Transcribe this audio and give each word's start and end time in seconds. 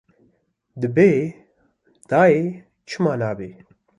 Dibe, 0.81 1.09
dayê, 2.09 2.43
çima 2.89 3.13
nabe 3.19 3.49